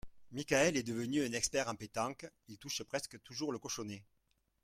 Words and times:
Michaël 0.31 0.77
est 0.77 0.81
devenu 0.81 1.23
un 1.23 1.31
expert 1.31 1.67
en 1.69 1.75
pétanque, 1.75 2.27
il 2.47 2.57
touche 2.57 2.81
presque 2.81 3.21
toujours 3.21 3.51
le 3.51 3.59
cochonnet 3.59 4.03